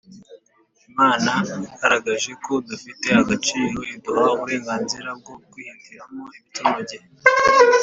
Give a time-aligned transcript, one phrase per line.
[0.89, 1.31] Imana
[1.67, 7.05] yagaragaje ko dufite agaciro iduha uburenganzira bwo kwihitiramo ibitunogeye